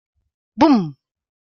Bum! 0.57 0.95